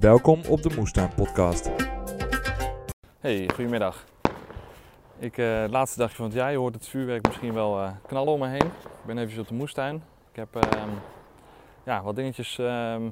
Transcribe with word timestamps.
Welkom 0.00 0.40
op 0.48 0.62
de 0.62 0.74
Moestuin 0.76 1.14
Podcast. 1.14 1.70
Hey, 3.18 3.48
goedemiddag. 3.54 4.04
Ik, 5.18 5.36
het 5.36 5.70
laatste 5.70 5.98
dagje 5.98 6.16
van 6.16 6.24
het 6.24 6.34
jaar, 6.34 6.50
je 6.50 6.56
hoort 6.56 6.74
het 6.74 6.88
vuurwerk 6.88 7.26
misschien 7.26 7.54
wel 7.54 7.80
eh, 7.82 7.90
knallen 8.06 8.32
om 8.32 8.38
me 8.40 8.48
heen. 8.48 8.66
Ik 8.66 9.06
ben 9.06 9.18
even 9.18 9.40
op 9.40 9.48
de 9.48 9.54
moestuin. 9.54 9.94
Ik 10.30 10.36
heb 10.36 10.56
ehm, 10.56 10.88
ja, 11.84 12.02
wat 12.02 12.16
dingetjes. 12.16 12.58
ehm, 12.58 13.06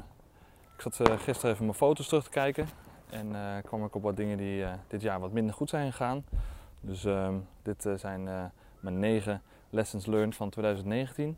ik 0.75 0.81
zat 0.81 1.01
eh, 1.01 1.19
gisteren 1.19 1.53
even 1.53 1.65
mijn 1.65 1.77
foto's 1.77 2.09
terug 2.09 2.25
te 2.25 2.31
kijken. 2.31 2.69
En 3.11 3.35
kwam 3.65 3.85
ik 3.85 3.95
op 3.95 4.03
wat 4.03 4.17
dingen 4.17 4.39
die 4.39 4.65
dit 4.89 5.03
jaar 5.03 5.21
wat 5.21 5.33
minder 5.33 5.55
goed 5.55 5.69
zijn 5.69 5.91
gegaan. 5.91 6.25
Dus 6.81 7.05
ehm, 7.05 7.35
dit 7.63 7.89
zijn 7.97 8.23
mijn 8.81 8.99
negen 8.99 9.43
lessons 9.71 10.07
learned 10.07 10.37
van 10.37 10.51
2019. 10.51 11.37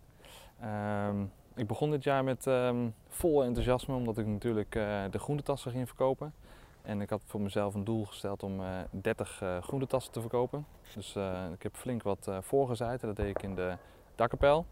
Ik 1.59 1.67
begon 1.67 1.91
dit 1.91 2.05
jaar 2.05 2.25
met 2.25 2.47
ehm, 2.47 2.89
vol 3.09 3.45
enthousiasme, 3.45 3.95
omdat 3.95 4.19
ik 4.19 4.27
natuurlijk 4.27 4.75
eh, 4.75 5.03
de 5.11 5.19
groentetassen 5.19 5.71
ging 5.71 5.87
verkopen. 5.87 6.35
En 6.83 7.01
ik 7.01 7.11
had 7.11 7.23
voor 7.27 7.41
mezelf 7.41 7.75
een 7.75 7.85
doel 7.85 8.05
gesteld 8.05 8.43
om 8.43 8.61
eh 8.61 8.67
30 8.91 9.43
eh 9.43 9.63
groentetassen 9.63 10.13
te 10.13 10.21
verkopen. 10.21 10.67
Dus 10.95 11.17
eh, 11.17 11.45
ik 11.55 11.63
heb 11.63 11.77
flink 11.77 12.03
wat 12.03 12.29
eh, 12.29 12.39
voorgezaaid. 12.41 13.01
Dat 13.01 13.17
deed 13.17 13.37
ik 13.37 13.43
in 13.43 13.55
de 13.55 13.77
dakkapel, 14.15 14.67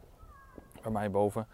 bij 0.83 0.93
mij 0.93 1.11
boven. 1.11 1.47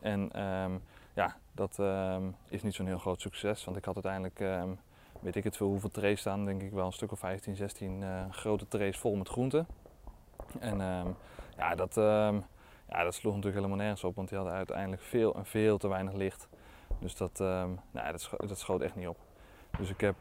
En 0.00 0.32
ehm, 0.32 0.72
ja, 1.14 1.36
dat 1.52 1.78
ehm, 1.78 2.22
is 2.48 2.62
niet 2.62 2.74
zo'n 2.74 2.86
heel 2.86 2.98
groot 2.98 3.20
succes. 3.20 3.64
Want 3.64 3.76
ik 3.76 3.84
had 3.84 4.04
uiteindelijk, 4.04 4.68
weet 5.20 5.36
ik 5.36 5.44
het 5.44 5.56
veel 5.56 5.68
hoeveel 5.68 5.90
trays 5.90 6.20
staan, 6.20 6.44
denk 6.44 6.62
ik 6.62 6.72
wel 6.72 6.86
een 6.86 6.92
stuk 6.92 7.12
of 7.12 7.18
15, 7.18 7.56
16 7.56 8.02
eh, 8.02 8.30
grote 8.30 8.68
trays 8.68 8.98
vol 8.98 9.14
met 9.14 9.28
groenten. 9.28 9.66
En 10.58 10.78
ja, 11.56 11.74
dat, 11.74 11.96
ja, 12.88 13.02
dat 13.04 13.14
sloeg 13.14 13.34
natuurlijk 13.34 13.62
helemaal 13.62 13.84
nergens 13.84 14.04
op, 14.04 14.16
want 14.16 14.28
die 14.28 14.38
hadden 14.38 14.56
uiteindelijk 14.56 15.02
veel 15.02 15.34
en 15.34 15.46
veel 15.46 15.78
te 15.78 15.88
weinig 15.88 16.12
licht. 16.12 16.48
Dus 16.98 17.16
dat, 17.16 17.40
ehm, 17.40 17.70
nou, 17.90 18.10
dat, 18.10 18.20
scho- 18.20 18.46
dat 18.46 18.58
schoot 18.58 18.80
echt 18.80 18.96
niet 18.96 19.08
op. 19.08 19.18
Dus 19.78 19.90
ik 19.90 20.00
heb, 20.00 20.16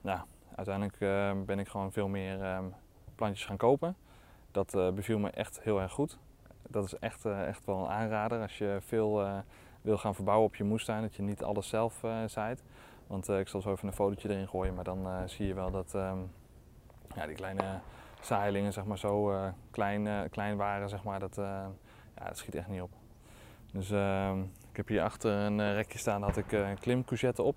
ja, 0.00 0.24
uiteindelijk 0.54 1.00
ehm, 1.00 1.44
ben 1.44 1.58
ik 1.58 1.68
gewoon 1.68 1.92
veel 1.92 2.08
meer 2.08 2.62
plantjes 3.14 3.44
gaan 3.46 3.56
kopen. 3.56 3.96
Dat 4.50 4.74
eh, 4.74 4.90
beviel 4.90 5.18
me 5.18 5.30
echt 5.30 5.60
heel 5.62 5.80
erg 5.80 5.92
goed. 5.92 6.18
Dat 6.68 6.84
is 6.84 6.98
echt, 6.98 7.24
eh, 7.24 7.46
echt 7.46 7.64
wel 7.64 7.78
een 7.78 7.90
aanrader 7.90 8.42
als 8.42 8.58
je 8.58 8.78
veel 8.80 9.22
eh, 9.22 9.38
wil 9.80 9.98
gaan 9.98 10.14
verbouwen 10.14 10.46
op 10.46 10.56
je 10.56 10.64
moestuin, 10.64 11.02
dat 11.02 11.14
je 11.14 11.22
niet 11.22 11.42
alles 11.42 11.68
zelf 11.68 12.04
zaait. 12.26 12.62
Want 13.06 13.28
ik 13.28 13.48
zal 13.48 13.60
zo 13.60 13.70
even 13.70 13.88
een 13.88 13.94
fotootje 13.94 14.28
erin 14.28 14.48
gooien, 14.48 14.74
maar 14.74 14.84
dan 14.84 15.28
zie 15.28 15.46
je 15.46 15.54
wel 15.54 15.70
dat 15.70 15.90
ja, 17.14 17.26
die 17.26 17.34
kleine 17.36 17.80
zaailingen 18.20 18.72
zeg 18.72 18.84
maar, 18.84 18.98
zo 18.98 19.30
eh, 19.32 19.48
klein, 19.70 20.06
eh, 20.06 20.20
klein 20.30 20.56
waren, 20.56 20.88
zeg 20.88 21.04
maar, 21.04 21.20
dat, 21.20 21.38
eh, 21.38 21.66
ja, 22.16 22.32
schiet 22.32 22.54
echt 22.54 22.68
niet 22.68 22.82
op. 22.82 22.90
Dus 23.72 23.90
ehm, 23.90 24.40
ik 24.70 24.76
heb 24.76 24.88
hier 24.88 25.02
achter 25.02 25.32
een 25.32 25.74
rekje 25.74 25.98
staan, 25.98 26.22
had 26.22 26.36
ik 26.36 26.76
klimcourgette 26.80 27.42
op. 27.42 27.56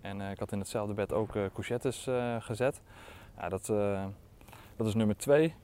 En 0.00 0.20
ik 0.20 0.38
had 0.38 0.52
in 0.52 0.58
hetzelfde 0.58 0.94
bed 0.94 1.12
ook 1.12 1.32
courgettes 1.32 2.06
eh, 2.06 2.36
gezet. 2.38 2.80
Ja, 3.36 3.48
dat, 3.48 3.66
dat 4.76 4.86
is 4.86 4.94
nummer 4.94 5.16
twee. 5.16 5.54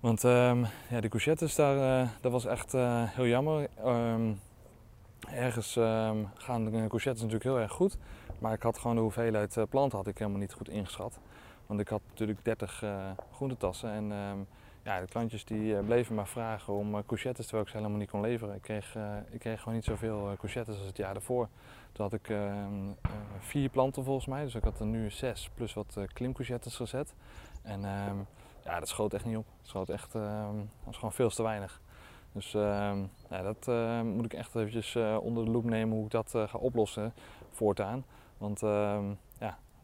Want 0.00 0.24
ehm, 0.24 0.64
ja, 0.88 1.00
die 1.00 1.10
courgettes, 1.10 1.54
daar, 1.54 2.08
dat 2.20 2.32
was 2.32 2.44
echt 2.44 2.72
heel 3.06 3.26
jammer. 3.26 3.68
Ehm, 3.76 4.32
ergens 5.30 5.72
gaan 6.34 6.64
de 6.64 6.70
courgettes 6.70 7.22
natuurlijk 7.22 7.44
heel 7.44 7.58
erg 7.60 7.72
goed. 7.72 7.96
Maar 8.38 8.52
ik 8.52 8.62
had 8.62 8.78
gewoon 8.78 8.96
de 8.96 9.02
hoeveelheid 9.02 9.58
planten 9.70 9.98
had 9.98 10.06
ik 10.06 10.18
helemaal 10.18 10.40
niet 10.40 10.52
goed 10.52 10.68
ingeschat. 10.68 11.18
Want 11.66 11.80
ik 11.80 11.88
had 11.88 12.00
natuurlijk 12.08 12.44
30 12.44 12.82
eh 12.82 13.10
groentetassen. 13.32 13.90
En 13.90 14.12
ehm, 14.12 14.38
ja, 14.84 15.00
de 15.00 15.06
klantjes 15.06 15.44
die 15.44 15.76
eh, 15.76 15.84
bleven 15.84 16.14
maar 16.14 16.28
vragen 16.28 16.72
om 16.72 16.94
eh, 16.94 17.00
courgettes 17.06 17.44
terwijl 17.44 17.64
ik 17.64 17.70
ze 17.70 17.76
helemaal 17.76 17.98
niet 17.98 18.10
kon 18.10 18.20
leveren. 18.20 18.54
Ik 18.54 18.62
kreeg, 18.62 18.96
ik 19.30 19.38
kreeg 19.38 19.58
gewoon 19.58 19.74
niet 19.74 19.84
zoveel 19.84 20.34
courgettes 20.38 20.76
als 20.76 20.86
het 20.86 20.96
jaar 20.96 21.12
daarvoor. 21.12 21.48
Toen 21.92 22.04
had 22.04 22.12
ik 22.12 22.28
ehm, 22.28 22.88
eh, 23.02 23.10
vier 23.38 23.68
planten 23.68 24.04
volgens 24.04 24.26
mij. 24.26 24.44
Dus 24.44 24.54
ik 24.54 24.64
had 24.64 24.80
er 24.80 24.86
nu 24.86 25.10
zes 25.10 25.50
plus 25.54 25.74
wat 25.74 25.94
uh, 25.98 26.04
klimcourgettes 26.12 26.76
gezet. 26.76 27.14
En 27.62 27.84
ehm, 27.84 28.16
ja, 28.64 28.78
dat 28.78 28.88
schoot 28.88 29.14
echt 29.14 29.24
niet 29.24 29.36
op. 29.36 29.46
Het 29.58 29.68
schoot 29.68 29.88
echt, 29.88 30.12
dat 30.12 30.22
was 30.84 30.96
gewoon 30.96 31.12
veel 31.12 31.30
te 31.30 31.42
weinig. 31.42 31.80
Dus 32.32 32.50
dat 33.28 33.66
moet 34.04 34.24
ik 34.24 34.34
echt 34.34 34.54
eventjes 34.54 34.96
onder 35.20 35.44
de 35.44 35.50
loep 35.50 35.64
nemen 35.64 35.96
hoe 35.96 36.04
ik 36.04 36.10
dat 36.10 36.30
ga 36.30 36.58
oplossen 36.58 37.12
voortaan. 37.50 38.04
Want 38.38 38.60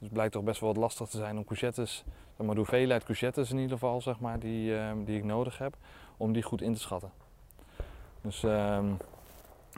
ja, 0.01 0.07
het 0.07 0.13
blijkt 0.13 0.33
toch 0.33 0.43
best 0.45 0.61
wel 0.61 0.69
wat 0.69 0.83
lastig 0.83 1.09
te 1.09 1.17
zijn 1.17 1.37
om 1.37 1.45
courgettes, 1.45 2.05
zeg 2.37 2.47
maar 2.47 2.55
de 2.55 2.61
hoeveelheid 2.61 3.05
courgettes 3.05 3.51
in 3.51 3.57
ieder 3.57 3.73
geval, 3.73 4.01
zeg 4.01 4.21
maar, 4.21 4.39
die, 4.39 4.77
ehm, 4.77 5.05
die 5.05 5.17
ik 5.17 5.25
nodig 5.25 5.59
heb, 5.59 5.77
om 6.17 6.33
die 6.33 6.43
goed 6.43 6.63
in 6.63 6.75
te 6.75 6.81
schatten. 6.81 7.11
Dus 8.21 8.43
ehm, 8.43 8.87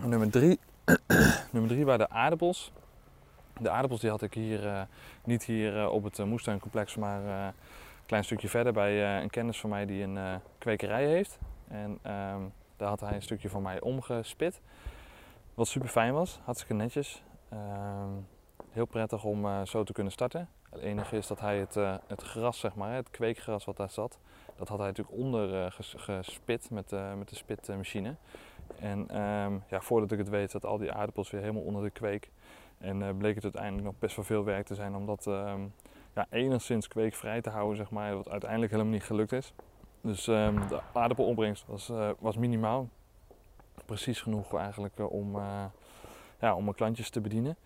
nummer 0.03 0.31
drie, 0.31 0.59
nummer 1.53 1.71
drie 1.71 1.84
waren 1.84 2.06
de 2.09 2.15
aardappels. 2.15 2.72
De 3.59 3.71
aardappels 3.71 4.00
die 4.00 4.11
had 4.11 4.22
ik 4.22 4.34
hier, 4.34 4.66
eh, 4.66 4.82
niet 5.25 5.44
hier 5.44 5.78
eh, 5.78 5.93
op 5.93 6.05
het 6.05 6.19
uh, 6.19 6.27
moestuincomplex, 6.27 6.97
maar 6.97 7.25
eh, 7.27 7.44
een 8.03 8.09
klein 8.09 8.25
stukje 8.25 8.49
verder 8.49 8.72
bij 8.72 9.16
eh, 9.16 9.22
een 9.22 9.31
kennis 9.31 9.61
van 9.61 9.71
mij 9.71 9.87
die 9.87 10.03
een 10.03 10.16
eh, 10.16 10.34
kwekerij 10.59 11.06
heeft. 11.06 11.38
En 11.69 11.99
ehm, 12.03 12.41
daar 12.77 12.88
had 12.88 13.00
hij 13.00 13.15
een 13.15 13.22
stukje 13.22 13.49
van 13.49 13.62
mij 13.62 13.81
omgespit. 13.81 14.61
Wat 15.55 15.69
super 15.69 15.88
fijn 15.88 16.12
was, 16.12 16.41
hartstikke 16.44 16.75
netjes. 16.75 17.22
Ehm, 17.49 18.11
heel 18.72 18.87
prettig 18.87 19.25
om 19.25 19.44
eh, 19.44 19.60
zo 19.65 19.84
te 19.84 19.93
kunnen 19.93 20.12
starten. 20.12 20.49
Het 20.71 20.81
enige 20.81 21.16
is 21.16 21.27
dat 21.27 21.41
hij 21.41 21.59
het, 21.59 21.77
eh, 21.77 21.94
het 22.06 22.22
gras, 22.22 22.59
zeg 22.59 22.75
maar, 22.75 22.94
het 22.94 23.10
kweekgras 23.10 23.65
wat 23.65 23.77
daar 23.77 23.91
zat, 23.91 24.19
dat 24.56 24.69
had 24.69 24.78
hij 24.78 24.87
natuurlijk 24.87 25.16
onder 25.16 25.65
eh, 25.65 25.71
ges- 25.71 25.94
gespit 25.99 26.71
met, 26.71 26.91
met 27.19 27.28
de 27.28 27.34
spitmachine. 27.34 28.15
En 28.78 29.09
ehm, 29.09 29.59
ja, 29.69 29.81
voordat 29.81 30.12
ik 30.12 30.19
het 30.19 30.28
weet, 30.28 30.50
zat 30.50 30.65
al 30.65 30.78
die 30.78 30.93
aardappels 30.93 31.31
weer 31.31 31.41
helemaal 31.41 31.62
onder 31.62 31.82
de 31.82 31.91
kweek. 31.91 32.31
En 32.78 33.16
bleek 33.16 33.34
het 33.34 33.44
uiteindelijk 33.44 33.84
nog 33.84 33.94
best 33.99 34.16
wel 34.16 34.25
veel 34.25 34.44
werk 34.44 34.66
te 34.66 34.75
zijn 34.75 34.94
om 34.97 35.06
dat 35.06 35.27
ehm, 35.27 35.61
ja, 36.15 36.27
enigszins 36.31 36.88
kweekvrij 36.88 37.41
te 37.41 37.50
houden, 37.50 37.77
zeg 37.77 37.91
maar, 37.91 38.15
wat 38.15 38.31
uiteindelijk 38.31 38.72
helemaal 38.72 38.93
niet 38.93 39.05
gelukt 39.05 39.32
is. 39.32 39.53
Dus 40.00 40.28
ehm, 40.28 40.69
de 40.69 40.81
aardappelopbrengst 40.93 41.66
was, 41.66 41.91
was 42.19 42.37
minimaal. 42.37 42.88
Precies 43.87 44.21
genoeg 44.21 44.55
eigenlijk 44.55 44.99
om, 44.99 45.37
ja, 46.41 46.55
om 46.55 46.65
mijn 46.65 46.77
klantjes 46.77 47.11
te 47.11 47.21
bedienen. 47.21 47.56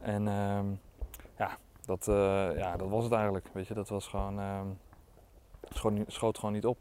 En 0.00 0.28
ehm, 0.28 0.66
ja, 1.38 1.58
dat, 1.84 2.08
eh, 2.08 2.58
ja, 2.58 2.76
dat 2.76 2.88
was 2.88 3.04
het 3.04 3.12
eigenlijk. 3.12 3.46
Weet 3.52 3.66
je, 3.66 3.74
dat 3.74 3.88
was 3.88 4.06
gewoon, 4.06 4.38
ehm, 4.40 4.66
schoot, 5.68 5.92
schoot 6.06 6.38
gewoon 6.38 6.54
niet 6.54 6.66
op. 6.66 6.78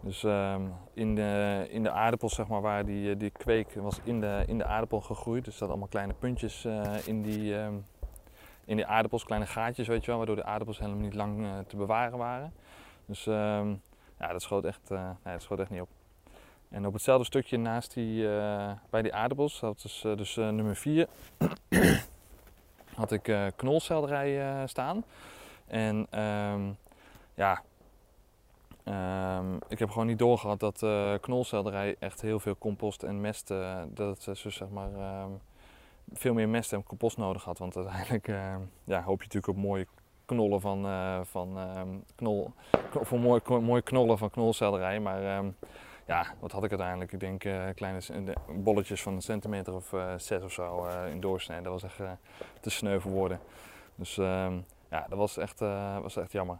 Dus 0.00 0.24
ehm, 0.24 0.62
in, 0.92 1.14
de, 1.14 1.66
in 1.70 1.82
de 1.82 1.90
aardappels, 1.90 2.34
zeg 2.34 2.46
maar, 2.46 2.60
waar 2.60 2.84
die, 2.84 3.10
eh, 3.10 3.18
die 3.18 3.30
kweek 3.30 3.74
was 3.74 4.00
in 4.04 4.20
de, 4.20 4.44
in 4.46 4.58
de 4.58 4.64
aardappel 4.64 5.00
gegroeid. 5.00 5.44
Dus 5.44 5.54
zaten 5.54 5.68
allemaal 5.68 5.88
kleine 5.88 6.14
puntjes 6.14 6.64
eh, 6.64 7.06
in, 7.06 7.22
die, 7.22 7.54
in 8.64 8.76
die 8.76 8.86
aardappels, 8.86 9.24
kleine 9.24 9.46
gaatjes, 9.46 9.88
weet 9.88 10.00
je 10.00 10.06
wel, 10.06 10.16
waardoor 10.16 10.36
de 10.36 10.44
aardappels 10.44 10.78
helemaal 10.78 11.00
niet 11.00 11.14
lang 11.14 11.46
te 11.66 11.76
bewaren 11.76 12.18
waren. 12.18 12.52
Dus 13.06 13.24
ja, 14.18 14.32
dat 14.32 14.42
schoot, 14.42 14.64
echt, 14.64 14.90
nee, 14.90 15.32
dat 15.32 15.42
schoot 15.42 15.58
echt 15.58 15.70
niet 15.70 15.80
op. 15.80 15.88
En 16.68 16.86
op 16.86 16.92
hetzelfde 16.92 17.24
stukje 17.24 17.56
naast 17.56 17.94
die, 17.94 18.26
bij 18.90 19.02
die 19.02 19.14
aardappels, 19.14 19.60
dat 19.60 19.84
is 19.84 20.00
dus 20.16 20.36
nummer 20.36 20.76
4, 20.76 21.08
had 22.94 23.12
ik 23.12 23.28
eh 23.28 23.46
knolselderij 23.56 24.40
eh, 24.40 24.62
staan. 24.66 25.04
En 25.66 26.06
ehm, 26.10 26.62
ja, 27.34 27.62
ehm, 28.84 29.54
ik 29.68 29.78
heb 29.78 29.90
gewoon 29.90 30.06
niet 30.06 30.18
doorgehad 30.18 30.60
dat 30.60 30.82
eh 30.82 31.14
knolselderij 31.20 31.96
echt 31.98 32.20
heel 32.20 32.40
veel 32.40 32.58
compost 32.58 33.02
en 33.02 33.20
mest, 33.20 33.48
dat 33.88 34.24
het 34.24 34.24
dus 34.24 34.56
zeg 34.56 34.68
maar 34.68 34.94
ehm, 34.94 35.30
veel 36.12 36.34
meer 36.34 36.48
mest 36.48 36.72
en 36.72 36.82
compost 36.82 37.16
nodig 37.16 37.44
had. 37.44 37.58
Want 37.58 37.76
uiteindelijk 37.76 38.26
ja, 38.84 39.02
hoop 39.02 39.22
je 39.22 39.26
natuurlijk 39.26 39.58
op 39.58 39.64
mooie 39.64 39.86
knollen 40.24 40.60
van, 40.60 40.86
van 41.26 41.58
knol, 42.14 42.50
voor 42.90 43.20
mooie, 43.20 43.40
mooie 43.60 43.82
knollen 43.82 44.18
van 44.18 44.30
knolselderij. 44.30 45.00
Maar 45.00 45.44
ja, 46.06 46.26
wat 46.40 46.52
had 46.52 46.64
ik 46.64 46.70
uiteindelijk? 46.70 47.12
Ik 47.12 47.20
denk 47.20 47.44
eh, 47.44 47.62
kleine 47.74 48.00
bolletjes 48.48 49.02
van 49.02 49.14
een 49.14 49.22
centimeter 49.22 49.74
of 49.74 49.92
eh, 49.92 50.14
zes 50.16 50.42
of 50.42 50.52
zo 50.52 50.86
eh, 50.86 51.10
in 51.10 51.20
doorsnede. 51.20 51.62
Dat 51.62 51.72
was 51.72 51.82
echt 51.82 51.96
te 52.60 52.70
sneu 52.70 53.00
voor 53.00 53.10
woorden. 53.10 53.40
Dus 53.94 54.18
ehm, 54.18 54.58
ja, 54.90 55.06
dat 55.08 55.18
was 55.18 55.36
echt, 55.36 55.58
was 56.00 56.16
echt 56.16 56.32
jammer. 56.32 56.58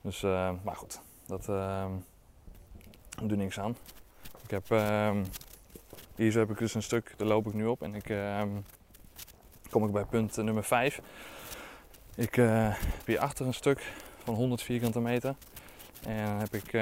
Dus, 0.00 0.20
maar 0.62 0.76
goed, 0.76 1.00
dat 1.26 1.48
ehm 1.48 1.92
doe 3.22 3.36
niks 3.36 3.60
aan. 3.60 3.76
Ik 4.42 4.50
heb, 4.50 4.70
ehm, 4.70 5.24
hier 6.14 6.38
heb 6.38 6.50
ik 6.50 6.58
dus 6.58 6.74
een 6.74 6.82
stuk, 6.82 7.14
daar 7.16 7.28
loop 7.28 7.46
ik 7.46 7.52
nu 7.52 7.66
op 7.66 7.82
en 7.82 7.94
ik 7.94 8.14
kom 9.70 9.84
ik 9.84 9.92
bij 9.92 10.04
punt 10.04 10.36
nummer 10.36 10.64
5. 10.64 11.00
Ik 12.14 12.34
heb 12.34 12.76
hier 13.06 13.18
achter 13.18 13.46
een 13.46 13.54
stuk 13.54 13.92
van 14.24 14.34
100 14.34 14.62
vierkante 14.62 15.00
meter 15.00 15.34
en 16.02 16.38
heb 16.38 16.54
ik, 16.54 16.72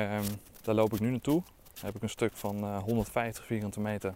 daar 0.63 0.75
loop 0.75 0.93
ik 0.93 1.01
nu 1.01 1.11
naartoe. 1.11 1.43
Heb 1.81 1.95
ik 1.95 2.03
een 2.03 2.09
stuk 2.09 2.33
van 2.37 2.65
eh, 2.65 2.83
150 2.83 3.45
vierkante 3.45 3.81
meter 3.81 4.15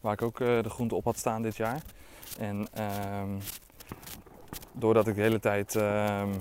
waar 0.00 0.12
ik 0.12 0.22
ook 0.22 0.40
eh, 0.40 0.62
de 0.62 0.70
groente 0.70 0.94
op 0.94 1.04
had 1.04 1.18
staan 1.18 1.42
dit 1.42 1.56
jaar. 1.56 1.82
En 2.38 2.68
ehm, 2.72 3.28
doordat 4.72 5.06
ik 5.06 5.14
de 5.14 5.20
hele 5.20 5.40
tijd 5.40 5.76
ehm, 5.76 6.32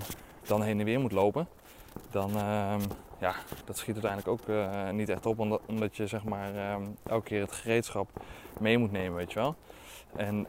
dan 0.46 0.62
heen 0.62 0.80
en 0.80 0.86
weer 0.86 1.00
moet 1.00 1.12
lopen, 1.12 1.48
dan 2.12 2.36
ehm, 2.36 2.82
ja, 3.20 3.36
dat 3.66 3.78
schiet 3.78 3.94
uiteindelijk 3.94 4.32
ook 4.32 4.48
eh, 4.48 4.90
niet 4.90 5.10
echt 5.10 5.26
op, 5.26 5.40
omdat, 5.40 5.62
omdat 5.66 5.96
je 5.96 6.08
zeg 6.08 6.24
maar 6.24 6.80
elke 7.04 7.26
keer 7.26 7.42
het 7.42 7.52
gereedschap 7.52 8.10
mee 8.60 8.78
moet 8.78 8.92
nemen, 8.92 9.16
weet 9.16 9.34
je 9.34 9.40
wel. 9.40 9.56
En 10.16 10.48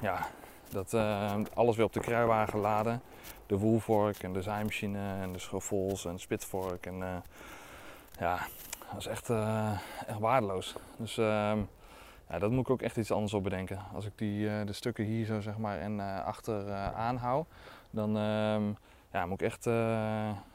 ja, 0.00 0.28
dat, 0.72 0.94
eh, 0.94 1.34
alles 1.54 1.76
weer 1.76 1.84
op 1.84 1.92
de 1.92 2.00
kruiwagen 2.00 2.58
laden. 2.58 3.02
De 3.52 3.58
woelvork 3.58 4.22
en 4.22 4.32
de 4.32 4.42
zaaimachine 4.42 4.98
en 5.20 5.32
de 5.32 5.38
schroffels 5.38 6.04
en 6.04 6.14
de 6.14 6.20
spitvork. 6.20 6.86
En 6.86 7.02
eh, 7.02 7.16
ja, 8.18 8.38
dat 8.90 8.98
is 8.98 9.06
echt, 9.06 9.30
eh, 9.30 9.72
echt 10.06 10.18
waardeloos. 10.18 10.76
Dus 10.96 11.18
ehm, 11.18 11.58
ja, 12.28 12.38
dat 12.38 12.50
moet 12.50 12.60
ik 12.60 12.70
ook 12.70 12.82
echt 12.82 12.96
iets 12.96 13.10
anders 13.10 13.34
op 13.34 13.42
bedenken. 13.42 13.78
Als 13.94 14.06
ik 14.06 14.12
die, 14.14 14.48
eh, 14.48 14.66
de 14.66 14.72
stukken 14.72 15.04
hier 15.04 15.26
zo 15.26 15.40
zeg 15.40 15.58
maar 15.58 15.78
en 15.78 16.00
achter 16.24 16.72
aanhoud, 16.94 17.46
dan 17.90 18.16
ehm, 18.16 18.62
ja, 19.12 19.26
moet 19.26 19.40
ik 19.40 19.46
echt 19.46 19.66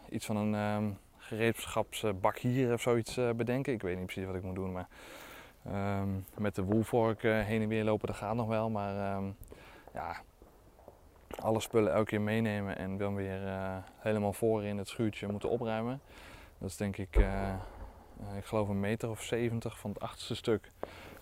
iets 0.09 0.25
van 0.25 0.37
een 0.37 0.55
ehm 0.55 0.91
gereedschapsbak 1.17 2.37
hier 2.37 2.73
of 2.73 2.81
zoiets 2.81 3.19
bedenken. 3.35 3.73
Ik 3.73 3.81
weet 3.81 3.97
niet 3.97 4.05
precies 4.05 4.25
wat 4.25 4.35
ik 4.35 4.43
moet 4.43 4.55
doen, 4.55 4.71
maar 4.71 4.87
met 6.37 6.55
de 6.55 6.63
woelvork 6.63 7.21
heen 7.21 7.61
en 7.61 7.67
weer 7.67 7.83
lopen, 7.83 8.07
dat 8.07 8.15
gaat 8.15 8.35
nog 8.35 8.47
wel. 8.47 8.69
Maar 8.69 9.21
ja, 9.93 10.21
alle 11.41 11.59
spullen 11.59 11.93
elke 11.93 12.05
keer 12.05 12.21
meenemen 12.21 12.77
en 12.77 12.97
dan 12.97 13.15
weer 13.15 13.47
eh, 13.47 13.77
helemaal 13.97 14.33
voor 14.33 14.63
in 14.63 14.77
het 14.77 14.87
schuurtje 14.87 15.27
moeten 15.27 15.49
opruimen. 15.49 16.01
Dat 16.57 16.69
is 16.69 16.77
denk 16.77 16.97
ik, 16.97 17.15
eh, 17.15 17.49
eh, 17.49 17.57
ik 18.37 18.45
geloof 18.45 18.67
een 18.67 18.79
meter 18.79 19.09
of 19.09 19.21
70 19.21 19.79
van 19.79 19.89
het 19.89 19.99
achterste 19.99 20.35
stuk 20.35 20.71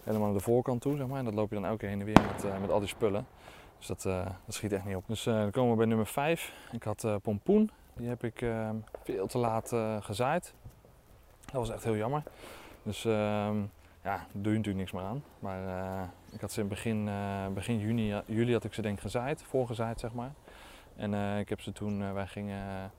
helemaal 0.03 0.27
naar 0.27 0.37
de 0.37 0.43
voorkant 0.43 0.81
toe, 0.81 0.95
zeg 0.95 1.07
maar. 1.07 1.19
En 1.19 1.25
dat 1.25 1.33
loop 1.33 1.49
je 1.49 1.55
dan 1.55 1.65
elke 1.65 1.77
keer 1.77 1.89
heen 1.89 1.99
en 1.99 2.05
weer 2.05 2.21
met, 2.21 2.59
met 2.61 2.71
al 2.71 2.79
die 2.79 2.87
spullen. 2.87 3.27
Dus 3.77 3.87
dat, 3.87 4.01
dat 4.45 4.53
schiet 4.53 4.73
echt 4.73 4.85
niet 4.85 4.95
op. 4.95 5.03
Dus 5.07 5.23
dan 5.23 5.51
komen 5.51 5.71
we 5.71 5.77
bij 5.77 5.85
nummer 5.85 6.07
5. 6.07 6.53
Ik 6.71 6.83
had 6.83 7.07
pompoen. 7.21 7.71
Die 7.93 8.07
heb 8.07 8.23
ik 8.23 8.45
veel 9.03 9.27
te 9.27 9.37
laat 9.37 9.75
gezaaid. 9.99 10.53
Dat 11.45 11.53
was 11.53 11.69
echt 11.69 11.83
heel 11.83 11.95
jammer. 11.95 12.23
Dus 12.83 13.05
ehm, 13.05 13.57
ja, 14.05 14.25
doe 14.31 14.51
je 14.51 14.57
natuurlijk 14.57 14.77
niks 14.77 14.91
meer 14.91 15.03
aan. 15.03 15.23
Maar 15.39 15.67
eh, 15.67 16.07
ik 16.31 16.41
had 16.41 16.51
ze 16.51 16.61
in 16.61 16.67
begin, 16.67 17.07
eh, 17.07 17.47
begin 17.47 17.79
juni, 17.79 18.21
juli 18.25 18.53
had 18.53 18.63
ik 18.63 18.73
ze 18.73 18.81
denk 18.81 18.99
gezaaid, 18.99 19.43
voorgezaaid 19.43 19.99
zeg 19.99 20.13
maar. 20.13 20.33
En 20.95 21.13
eh, 21.13 21.39
ik 21.39 21.49
heb 21.49 21.61
ze 21.61 21.71
toen, 21.71 22.13
wij 22.13 22.27
gingen, 22.27 22.91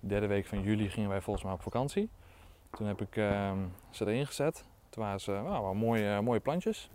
de 0.00 0.06
derde 0.06 0.26
week 0.26 0.46
van 0.46 0.62
juli 0.62 0.90
gingen 0.90 1.08
wij 1.08 1.20
volgens 1.20 1.44
mij 1.44 1.54
op 1.54 1.62
vakantie. 1.62 2.10
Toen 2.70 2.86
heb 2.86 3.00
ik 3.00 3.16
ehm, 3.16 3.58
ze 3.90 4.06
erin 4.06 4.26
gezet. 4.26 4.64
Toen 4.88 5.02
waren 5.02 5.20
ze 5.20 5.30
nou, 5.30 5.62
wel 5.62 5.74
mooie, 5.74 6.22
mooie 6.22 6.40
plantjes. 6.40 6.90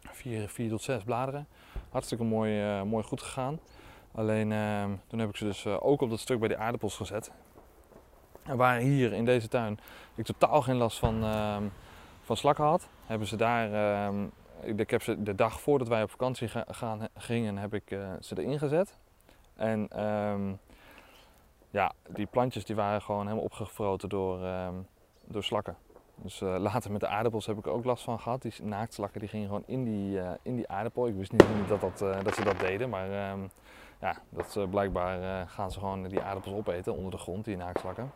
Vier, 0.00 0.48
vier 0.48 0.68
tot 0.70 0.82
zes 0.82 1.02
bladeren. 1.02 1.46
Hartstikke 1.88 2.24
mooi, 2.24 2.82
mooi 2.84 3.04
goed 3.04 3.22
gegaan. 3.22 3.60
Alleen 4.14 4.52
ehm, 4.52 4.90
toen 5.06 5.18
heb 5.18 5.28
ik 5.28 5.36
ze 5.36 5.44
dus 5.44 5.66
ook 5.66 6.00
op 6.00 6.10
dat 6.10 6.20
stuk 6.20 6.38
bij 6.38 6.48
de 6.48 6.56
aardappels 6.56 6.96
gezet. 6.96 7.30
En 8.42 8.56
waar 8.56 8.78
hier 8.78 9.12
in 9.12 9.24
deze 9.24 9.48
tuin 9.48 9.78
ik 10.14 10.24
totaal 10.24 10.62
geen 10.62 10.76
last 10.76 10.98
van, 10.98 11.24
ehm, 11.24 11.64
van 12.30 12.38
slakken 12.38 12.64
had, 12.64 12.88
hebben 13.06 13.26
ze 13.28 13.36
daar. 13.36 13.72
ehm, 13.72 14.26
ik, 14.60 14.90
heb 14.90 15.02
ze 15.02 15.22
de 15.22 15.34
dag 15.34 15.60
voordat 15.60 15.88
wij 15.88 16.02
op 16.02 16.10
vakantie 16.10 16.48
ga- 16.48 16.64
gaan, 16.68 17.08
gingen, 17.14 17.56
heb 17.56 17.74
ik 17.74 17.90
eh, 17.90 18.12
ze 18.20 18.38
erin 18.38 18.58
gezet. 18.58 18.96
En 19.56 19.88
ehm, 19.88 20.52
ja, 21.70 21.92
die 22.08 22.26
plantjes 22.26 22.64
die 22.64 22.76
waren 22.76 23.02
gewoon 23.02 23.22
helemaal 23.22 23.44
opgefroten 23.44 24.08
door, 24.08 24.44
ehm, 24.44 24.74
door 25.24 25.42
slakken. 25.42 25.76
Dus 26.14 26.40
eh, 26.40 26.56
later 26.58 26.92
met 26.92 27.00
de 27.00 27.06
aardappels 27.06 27.46
heb 27.46 27.58
ik 27.58 27.66
ook 27.66 27.84
last 27.84 28.04
van 28.04 28.20
gehad. 28.20 28.42
Die 28.42 28.52
naaktslakken 28.62 29.20
die 29.20 29.28
gingen 29.28 29.46
gewoon 29.46 29.64
in 29.66 29.84
die, 29.84 30.20
eh, 30.20 30.30
in 30.42 30.56
die 30.56 30.68
aardappel. 30.68 31.06
Ik 31.06 31.14
wist 31.14 31.32
niet 31.32 31.44
dat, 31.68 31.80
dat, 31.80 31.98
dat 31.98 32.34
ze 32.34 32.44
dat 32.44 32.60
deden, 32.60 32.88
maar 32.88 33.08
ja, 34.00 34.16
dat, 34.28 34.56
eh, 34.56 34.68
blijkbaar 34.68 35.48
gaan 35.48 35.70
ze 35.70 35.78
gewoon 35.78 36.08
die 36.08 36.20
aardappels 36.20 36.54
opeten 36.54 36.94
onder 36.96 37.10
de 37.10 37.18
grond, 37.18 37.44
die 37.44 37.56
naaktslakken. 37.56 38.12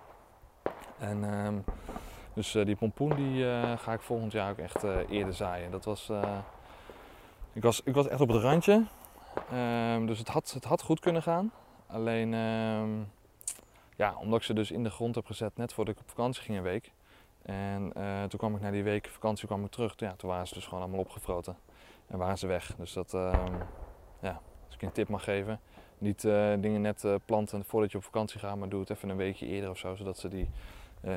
En 0.98 1.24
dus 2.34 2.54
eh, 2.54 2.64
die 2.66 2.76
pompoen 2.76 3.16
die 3.16 3.50
eh, 3.50 3.78
ga 3.78 3.92
ik 3.92 4.00
volgend 4.00 4.32
jaar 4.32 4.50
ook 4.50 4.58
echt 4.58 4.84
eh, 4.84 4.96
eerder 5.08 5.34
zaaien. 5.34 5.70
Dat 5.70 5.84
was, 5.84 6.10
ik, 7.52 7.62
was, 7.62 7.82
ik 7.82 7.94
was 7.94 8.08
echt 8.08 8.20
op 8.20 8.28
het 8.28 8.42
randje. 8.42 8.84
Ehm, 9.50 10.06
dus 10.06 10.18
het 10.18 10.28
had, 10.28 10.50
het 10.54 10.64
had 10.64 10.82
goed 10.82 11.00
kunnen 11.00 11.22
gaan. 11.22 11.52
Alleen, 11.86 12.34
ehm, 12.34 12.90
ja, 13.96 14.14
omdat 14.18 14.38
ik 14.38 14.44
ze 14.44 14.54
dus 14.54 14.70
in 14.70 14.82
de 14.82 14.90
grond 14.90 15.14
heb 15.14 15.26
gezet 15.26 15.56
net 15.56 15.72
voordat 15.72 15.94
ik 15.94 16.00
op 16.00 16.08
vakantie 16.08 16.42
ging 16.42 16.58
een 16.58 16.64
week. 16.64 16.92
En 17.42 17.92
toen 18.28 18.38
kwam 18.38 18.54
ik 18.54 18.60
na 18.60 18.70
die 18.70 18.82
week 18.82 19.08
vakantie 19.08 19.46
kwam 19.46 19.64
ik 19.64 19.70
terug. 19.70 19.92
Ja, 19.96 20.14
toen 20.16 20.30
waren 20.30 20.46
ze 20.46 20.54
dus 20.54 20.64
gewoon 20.64 20.80
allemaal 20.82 21.00
opgefroten. 21.00 21.56
En 22.06 22.18
waren 22.18 22.38
ze 22.38 22.46
weg. 22.46 22.74
Dus 22.76 22.92
dat, 22.92 23.14
ehm, 23.14 23.52
ja, 24.20 24.40
als 24.66 24.74
ik 24.74 24.82
een 24.82 24.92
tip 24.92 25.08
mag 25.08 25.24
geven. 25.24 25.60
Niet 25.98 26.20
dingen 26.60 26.80
net 26.80 27.04
planten 27.24 27.64
voordat 27.64 27.90
je 27.90 27.96
op 27.96 28.04
vakantie 28.04 28.40
gaat, 28.40 28.56
maar 28.56 28.68
doe 28.68 28.80
het 28.80 28.90
even 28.90 29.08
een 29.08 29.16
weekje 29.16 29.46
eerder 29.46 29.70
of 29.70 29.78
zo. 29.78 29.94
Zodat 29.94 30.18
ze 30.18 30.28
die, 30.28 30.48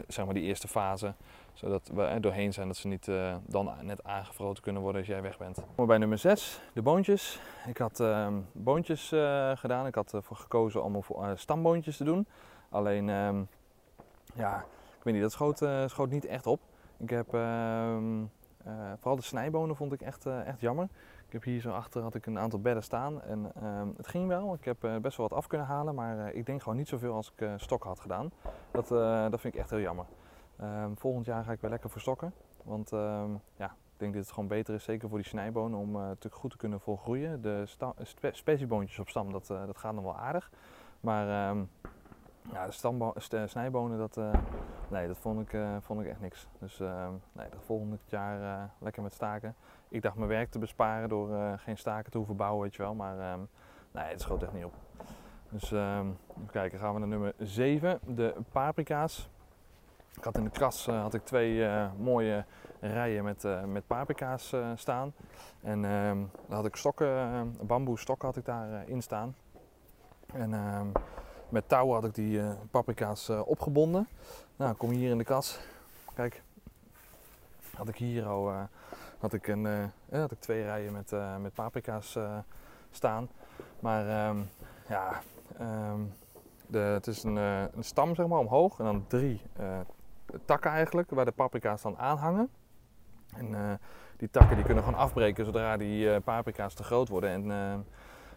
zeg 0.07 0.25
maar 0.25 0.33
die 0.33 0.43
eerste 0.43 0.67
fase, 0.67 1.13
zodat 1.53 1.89
we 1.93 2.01
er 2.01 2.21
doorheen 2.21 2.53
zijn. 2.53 2.67
Dat 2.67 2.77
ze 2.77 2.87
niet 2.87 3.07
eh, 3.07 3.35
dan 3.45 3.71
net 3.81 4.03
aangefroten 4.03 4.63
kunnen 4.63 4.81
worden 4.81 5.01
als 5.01 5.09
jij 5.09 5.21
weg 5.21 5.37
bent. 5.37 5.59
Bij 5.75 5.97
nummer 5.97 6.17
6, 6.17 6.61
de 6.73 6.81
boontjes. 6.81 7.39
Ik 7.67 7.77
had 7.77 7.99
ehm, 7.99 8.33
boontjes 8.51 9.11
eh, 9.11 9.51
gedaan. 9.55 9.87
Ik 9.87 9.95
had 9.95 10.13
ervoor 10.13 10.37
gekozen 10.37 10.83
om 10.83 11.03
voor, 11.03 11.23
eh, 11.23 11.31
stamboontjes 11.35 11.97
te 11.97 12.03
doen. 12.03 12.27
Alleen, 12.69 13.09
ehm, 13.09 13.41
ja, 14.33 14.65
ik 14.97 15.03
weet 15.03 15.13
niet, 15.13 15.23
dat 15.23 15.31
schoot, 15.31 15.61
eh, 15.61 15.87
schoot 15.87 16.09
niet 16.09 16.25
echt 16.25 16.47
op. 16.47 16.59
Ik 16.97 17.09
heb 17.09 17.33
ehm, 17.33 18.23
eh, 18.67 18.91
vooral 18.97 19.15
de 19.15 19.21
snijbonen 19.21 19.75
vond 19.75 19.93
ik 19.93 20.01
echt, 20.01 20.25
eh, 20.25 20.47
echt 20.47 20.59
jammer. 20.59 20.87
Ik 21.27 21.33
heb 21.33 21.43
hier 21.43 21.61
zo 21.61 21.71
achter 21.71 22.01
had 22.01 22.15
ik 22.15 22.25
een 22.25 22.39
aantal 22.39 22.59
bedden 22.59 22.83
staan 22.83 23.21
en 23.21 23.51
ehm, 23.55 23.87
het 23.97 24.07
ging 24.07 24.27
wel. 24.27 24.53
Ik 24.53 24.65
heb 24.65 24.83
eh, 24.83 24.95
best 24.95 25.17
wel 25.17 25.27
wat 25.27 25.37
af 25.37 25.47
kunnen 25.47 25.67
halen, 25.67 25.95
maar 25.95 26.19
eh, 26.27 26.35
ik 26.35 26.45
denk 26.45 26.61
gewoon 26.61 26.77
niet 26.77 26.87
zoveel 26.87 27.13
als 27.13 27.31
ik 27.31 27.41
eh, 27.41 27.53
stokken 27.55 27.89
had 27.89 27.99
gedaan. 27.99 28.31
Dat, 28.71 28.87
dat 29.31 29.41
vind 29.41 29.53
ik 29.53 29.59
echt 29.59 29.69
heel 29.69 29.79
jammer. 29.79 30.05
Ehm, 30.57 30.93
volgend 30.95 31.25
jaar 31.25 31.43
ga 31.43 31.51
ik 31.51 31.61
weer 31.61 31.69
lekker 31.69 31.89
voor 31.89 32.01
stokken, 32.01 32.33
want 32.63 32.91
ehm, 32.91 33.31
ja, 33.55 33.65
ik 33.65 33.97
denk 33.97 34.13
dat 34.13 34.23
het 34.23 34.31
gewoon 34.33 34.49
beter 34.49 34.73
is, 34.73 34.83
zeker 34.83 35.09
voor 35.09 35.17
die 35.17 35.27
snijbonen, 35.27 35.79
om 35.79 35.91
natuurlijk 35.91 36.35
goed 36.35 36.51
te 36.51 36.57
kunnen 36.57 36.79
volgroeien. 36.79 37.41
De 37.41 37.63
spe- 37.65 38.31
specieboontjes 38.31 38.99
op 38.99 39.09
stam, 39.09 39.31
dat, 39.31 39.47
dat 39.47 39.77
gaat 39.77 39.93
nog 39.93 40.03
wel 40.03 40.17
aardig. 40.17 40.51
Maar 40.99 41.55
de 43.29 43.47
snijbonen, 43.47 43.97
dat, 43.97 44.19
nee, 44.89 45.07
dat 45.07 45.17
vond 45.17 45.41
ik, 45.41 45.61
vond 45.79 46.01
ik 46.01 46.07
echt 46.07 46.21
niks. 46.21 46.47
Dus 46.59 46.79
nee, 47.31 47.47
volgend 47.65 48.01
jaar 48.09 48.69
lekker 48.79 49.03
met 49.03 49.13
staken. 49.13 49.55
Ik 49.89 50.01
dacht 50.01 50.15
mijn 50.15 50.29
werk 50.29 50.51
te 50.51 50.59
besparen 50.59 51.09
door 51.09 51.33
eh, 51.33 51.53
geen 51.57 51.77
staken 51.77 52.11
te 52.11 52.17
hoeven 52.17 52.35
bouwen, 52.35 52.61
weet 52.61 52.75
je 52.75 52.81
wel. 52.81 52.95
Maar 52.95 53.19
ehm, 53.19 53.39
nee, 53.91 54.05
het 54.05 54.21
schoot 54.21 54.43
echt 54.43 54.53
niet 54.53 54.65
op. 54.65 54.73
Dus 55.49 55.71
ehm, 55.71 56.07
even 56.29 56.51
kijken, 56.51 56.79
gaan 56.79 56.93
we 56.93 56.99
naar 56.99 57.07
nummer 57.07 57.33
7, 57.37 57.99
de 58.05 58.35
paprika's. 58.51 59.29
Ik 60.15 60.23
had 60.23 60.37
in 60.37 60.43
de 60.43 60.49
kras 60.49 60.87
eh, 60.87 61.01
had 61.01 61.13
ik 61.13 61.25
twee 61.25 61.65
eh, 61.65 61.87
mooie 61.97 62.45
rijen 62.79 63.23
met, 63.23 63.47
met 63.65 63.87
paprika's 63.87 64.53
staan. 64.75 65.13
En 65.61 65.85
ehm 65.85 66.17
daar 66.47 66.55
had 66.55 66.65
ik 66.65 66.75
stokken, 66.75 67.55
bamboe 67.61 67.99
stokken 67.99 68.27
had 68.27 68.37
ik 68.37 68.45
daarin 68.45 68.87
in 68.87 69.01
staan. 69.01 69.35
En 70.33 70.51
met 71.49 71.69
touwen 71.69 71.95
had 71.95 72.05
ik 72.05 72.15
die 72.15 72.41
paprika's 72.71 73.29
opgebonden. 73.29 74.07
Nou, 74.55 74.75
kom 74.75 74.89
hier 74.89 75.09
in 75.09 75.17
de 75.17 75.23
kas. 75.23 75.59
Kijk, 76.13 76.43
had 77.75 77.87
ik 77.87 77.95
hier 77.95 78.25
al 78.25 78.67
had 79.19 79.33
ik 79.33 79.47
een, 79.47 79.65
eh, 79.65 79.83
eh, 79.83 80.19
had 80.19 80.31
ik 80.31 80.39
twee 80.39 80.63
rijen 80.63 80.93
met, 80.93 81.11
eh, 81.11 81.37
met 81.37 81.53
paprika's 81.53 82.17
staan. 82.91 83.29
Maar 83.79 84.07
ehm, 84.07 84.37
ja, 84.87 85.21
ehm, 85.57 86.01
de, 86.67 86.77
het 86.77 87.07
is 87.07 87.23
een, 87.23 87.35
een 87.35 87.83
stam 87.83 88.15
zeg 88.15 88.27
maar 88.27 88.39
omhoog 88.39 88.79
en 88.79 88.85
dan 88.85 89.07
drie 89.07 89.41
takken 90.45 90.71
eigenlijk 90.71 91.09
waar 91.09 91.25
de 91.25 91.31
paprika's 91.31 91.81
dan 91.81 91.97
aan 91.97 92.17
hangen. 92.17 92.49
En 93.35 93.79
die 94.17 94.29
takken 94.29 94.55
die 94.55 94.65
kunnen 94.65 94.83
gewoon 94.83 94.99
afbreken 94.99 95.45
zodra 95.45 95.77
die 95.77 96.19
paprika's 96.19 96.73
te 96.73 96.83
groot 96.83 97.09
worden. 97.09 97.29
En 97.29 97.41
ehm, 97.41 97.79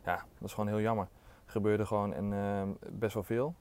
ja, 0.04 0.16
dat 0.38 0.48
is 0.48 0.52
gewoon 0.52 0.68
heel 0.68 0.80
jammer. 0.80 1.08
gebeurde 1.46 1.86
gewoon 1.86 2.12
en, 2.12 2.78
best 2.90 3.14
wel 3.14 3.22
veel. 3.22 3.54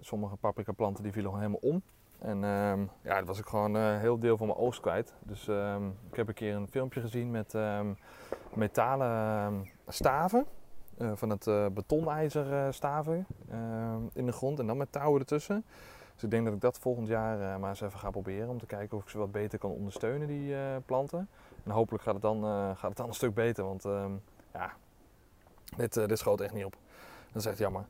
Sommige 0.00 0.36
paprika 0.36 0.72
planten 0.72 1.02
die 1.02 1.12
vielen 1.12 1.30
gewoon 1.30 1.46
helemaal 1.46 1.70
om. 1.70 1.82
En 2.20 2.44
ehm, 2.44 2.80
ja, 3.02 3.18
dat 3.18 3.26
was 3.26 3.38
ik 3.38 3.46
gewoon 3.46 3.74
een 3.74 3.98
heel 3.98 4.18
deel 4.18 4.36
van 4.36 4.46
mijn 4.46 4.58
oogst 4.58 4.80
kwijt. 4.80 5.14
Dus 5.22 5.48
ehm, 5.48 5.86
ik 6.10 6.16
heb 6.16 6.28
een 6.28 6.34
keer 6.34 6.54
een 6.54 6.68
filmpje 6.68 7.00
gezien 7.00 7.30
met 7.30 7.54
ehm, 7.54 7.92
metalen 8.54 9.66
staven. 9.88 10.46
eh, 10.98 11.10
van 11.14 11.30
het 11.30 11.46
eh, 11.46 11.66
betonijzer 11.72 12.52
eh, 12.52 12.66
staven 12.72 13.26
in 14.12 14.26
de 14.26 14.32
grond 14.32 14.58
en 14.58 14.66
dan 14.66 14.76
met 14.76 14.92
touwen 14.92 15.20
ertussen. 15.20 15.64
Dus 16.14 16.22
ik 16.22 16.30
denk 16.30 16.44
dat 16.44 16.54
ik 16.54 16.60
dat 16.60 16.78
volgend 16.78 17.08
jaar 17.08 17.40
eh, 17.52 17.56
maar 17.60 17.68
eens 17.68 17.80
even 17.80 17.98
ga 17.98 18.10
proberen 18.10 18.48
om 18.48 18.58
te 18.58 18.66
kijken 18.66 18.96
of 18.96 19.02
ik 19.02 19.08
ze 19.08 19.18
wat 19.18 19.32
beter 19.32 19.58
kan 19.58 19.70
ondersteunen, 19.70 20.26
die 20.28 20.54
eh, 20.54 20.60
planten. 20.86 21.28
En 21.64 21.70
hopelijk 21.70 22.04
gaat 22.04 22.12
het 22.14 22.22
dan, 22.22 22.44
eh, 22.44 22.50
gaat 22.50 22.88
het 22.88 22.96
dan 22.96 23.08
een 23.08 23.14
stuk 23.14 23.34
beter, 23.34 23.64
want 23.64 23.82
ja, 24.52 24.72
dit, 25.76 25.96
eh, 25.96 26.06
dit 26.06 26.18
schoot 26.18 26.40
echt 26.40 26.52
niet 26.54 26.64
op. 26.64 26.76
Dat 27.32 27.42
is 27.42 27.48
echt 27.48 27.58
jammer. 27.58 27.84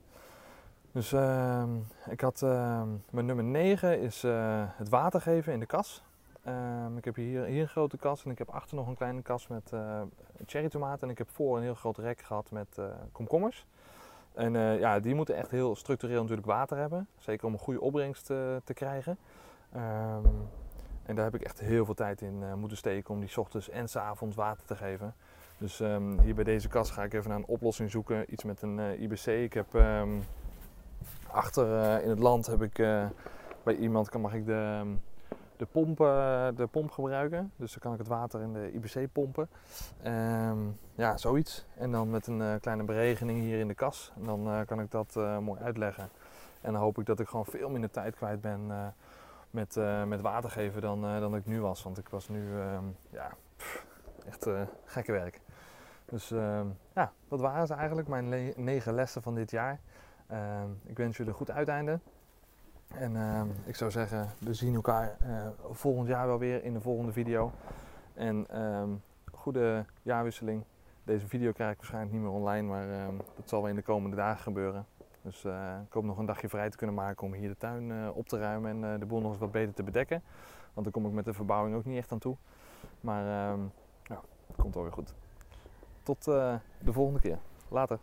Dus 0.92 1.12
ehm, 1.12 1.70
ik 2.08 2.20
had 2.20 2.42
ehm, 2.42 2.88
mijn 3.10 3.26
nummer 3.26 3.44
9 3.44 4.00
is 4.00 4.24
eh, 4.24 4.62
het 4.66 4.88
water 4.88 5.20
geven 5.20 5.52
in 5.52 5.60
de 5.60 5.66
kas. 5.66 6.02
Ehm, 6.44 6.96
ik 6.96 7.04
heb 7.04 7.14
hier, 7.14 7.44
hier 7.44 7.62
een 7.62 7.68
grote 7.68 7.96
kas 7.96 8.24
en 8.24 8.30
ik 8.30 8.38
heb 8.38 8.48
achter 8.48 8.76
nog 8.76 8.86
een 8.86 8.96
kleine 8.96 9.22
kas 9.22 9.46
met 9.48 9.72
eh 9.72 10.00
cherrytomaten. 10.46 11.02
En 11.02 11.10
ik 11.10 11.18
heb 11.18 11.28
voor 11.30 11.56
een 11.56 11.62
heel 11.62 11.74
groot 11.74 11.98
rek 11.98 12.20
gehad 12.20 12.50
met 12.50 12.78
eh, 12.78 12.84
komkommers. 13.12 13.66
En 14.34 14.52
ja, 14.52 15.00
die 15.00 15.14
moeten 15.14 15.34
echt 15.34 15.50
heel 15.50 15.76
structureel 15.76 16.20
natuurlijk 16.20 16.46
water 16.46 16.76
hebben. 16.76 17.08
Zeker 17.18 17.46
om 17.46 17.52
een 17.52 17.58
goede 17.58 17.80
opbrengst 17.80 18.26
te 18.64 18.74
krijgen. 18.74 19.18
En 21.02 21.14
daar 21.14 21.24
heb 21.24 21.34
ik 21.34 21.42
echt 21.42 21.60
heel 21.60 21.84
veel 21.84 21.94
tijd 21.94 22.20
in 22.20 22.58
moeten 22.58 22.76
steken 22.76 23.14
om 23.14 23.20
die 23.20 23.36
ochtends 23.36 23.68
en 23.70 23.88
's 23.88 23.96
avonds 23.96 24.36
water 24.36 24.64
te 24.66 24.76
geven. 24.76 25.14
Dus 25.58 25.78
hier 26.22 26.34
bij 26.34 26.44
deze 26.44 26.68
kast 26.68 26.90
ga 26.90 27.02
ik 27.02 27.14
even 27.14 27.28
naar 27.28 27.38
een 27.38 27.46
oplossing 27.46 27.90
zoeken. 27.90 28.32
Iets 28.32 28.44
met 28.44 28.62
een 28.62 28.78
IBC. 29.02 29.26
Ik 29.26 29.52
heb 29.52 29.66
achter 31.32 31.80
eh, 31.80 32.04
in 32.04 32.10
het 32.10 32.18
land 32.18 32.46
heb 32.46 32.62
ik 32.62 32.78
eh, 32.78 33.06
bij 33.62 33.74
iemand 33.76 34.14
mag 34.14 34.34
ik 34.34 34.46
de, 34.46 34.78
ehm, 34.80 34.88
de, 35.56 35.66
pomp, 35.66 36.00
eh, 36.00 36.48
de 36.54 36.66
pomp 36.66 36.90
gebruiken. 36.90 37.52
Dus 37.56 37.70
dan 37.70 37.80
kan 37.80 37.92
ik 37.92 37.98
het 37.98 38.08
water 38.08 38.40
in 38.40 38.52
de 38.52 38.72
IBC 38.72 39.12
pompen. 39.12 39.48
Ehm, 40.02 40.58
ja, 40.94 41.16
zoiets. 41.16 41.66
En 41.76 41.90
dan 41.90 42.10
met 42.10 42.26
een 42.26 42.60
kleine 42.60 42.84
beregening 42.84 43.40
hier 43.40 43.58
in 43.58 43.68
de 43.68 43.74
kas. 43.74 44.12
En 44.16 44.24
dan 44.24 44.64
kan 44.66 44.80
ik 44.80 44.90
dat 44.90 45.14
mooi 45.40 45.60
uitleggen. 45.60 46.08
En 46.60 46.72
dan 46.72 46.82
hoop 46.82 46.98
ik 46.98 47.06
dat 47.06 47.20
ik 47.20 47.28
gewoon 47.28 47.46
veel 47.46 47.70
minder 47.70 47.90
tijd 47.90 48.16
kwijt 48.16 48.40
ben 48.40 48.92
met, 49.50 49.76
met 50.06 50.20
water 50.20 50.50
geven 50.50 50.80
dan, 50.80 51.00
dan 51.00 51.36
ik 51.36 51.46
nu 51.46 51.60
was. 51.60 51.82
Want 51.82 51.98
ik 51.98 52.08
was 52.08 52.28
nu 52.28 52.58
ehm, 52.58 52.84
ja, 53.10 53.30
echt 54.26 54.46
gekke 54.84 55.12
werk. 55.12 55.40
Dus 56.04 56.28
ja, 56.94 57.12
dat 57.28 57.40
waren 57.40 57.66
ze 57.66 57.74
eigenlijk, 57.74 58.08
mijn 58.08 58.52
negen 58.56 58.94
lessen 58.94 59.22
van 59.22 59.34
dit 59.34 59.50
jaar. 59.50 59.80
Ehm, 60.30 60.70
ik 60.82 60.96
wens 60.96 61.16
jullie 61.16 61.32
een 61.32 61.38
goed 61.38 61.50
uiteinde. 61.50 61.98
En 62.88 63.16
ehm, 63.16 63.48
ik 63.64 63.76
zou 63.76 63.90
zeggen, 63.90 64.28
we 64.38 64.54
zien 64.54 64.74
elkaar 64.74 65.16
eh, 65.18 65.48
volgend 65.70 66.08
jaar 66.08 66.26
wel 66.26 66.38
weer 66.38 66.64
in 66.64 66.72
de 66.72 66.80
volgende 66.80 67.12
video. 67.12 67.52
En 68.14 68.46
ehm, 68.48 68.88
goede 69.32 69.84
jaarwisseling. 70.02 70.64
Deze 71.04 71.28
video 71.28 71.52
krijg 71.52 71.70
ik 71.70 71.76
waarschijnlijk 71.76 72.12
niet 72.12 72.22
meer 72.22 72.30
online, 72.30 72.68
maar 72.68 72.86
dat 73.36 73.48
zal 73.48 73.60
wel 73.60 73.70
in 73.70 73.76
de 73.76 73.82
komende 73.82 74.16
dagen 74.16 74.42
gebeuren. 74.42 74.86
Dus 75.22 75.44
eh, 75.44 75.78
ik 75.86 75.92
hoop 75.92 76.04
nog 76.04 76.18
een 76.18 76.26
dagje 76.26 76.48
vrij 76.48 76.70
te 76.70 76.76
kunnen 76.76 76.96
maken 76.96 77.26
om 77.26 77.32
hier 77.32 77.48
de 77.48 77.56
tuin 77.56 77.90
eh, 77.90 78.16
op 78.16 78.28
te 78.28 78.38
ruimen 78.38 78.84
en 78.84 79.00
de 79.00 79.06
boel 79.06 79.20
nog 79.20 79.30
eens 79.30 79.40
wat 79.40 79.52
beter 79.52 79.74
te 79.74 79.82
bedekken. 79.82 80.22
Want 80.72 80.86
daar 80.86 80.94
kom 80.94 81.06
ik 81.06 81.12
met 81.12 81.24
de 81.24 81.32
verbouwing 81.32 81.76
ook 81.76 81.84
niet 81.84 81.98
echt 81.98 82.12
aan 82.12 82.18
toe. 82.18 82.36
Maar 83.00 83.24
ja, 84.02 84.20
het 84.46 84.56
komt 84.56 84.74
wel 84.74 84.82
weer 84.82 84.92
goed. 84.92 85.14
Tot 86.02 86.24
de 86.24 86.60
volgende 86.92 87.20
keer. 87.20 87.38
Later. 87.68 88.00